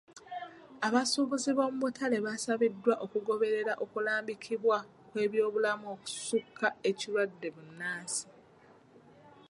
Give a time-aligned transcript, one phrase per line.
[0.87, 4.77] Abasuubuzi b'omu butale baasabiddwa okugoberera okulambikibwa
[5.09, 8.25] kw'ebyobulamu okusukka ekirwadde bbunansi.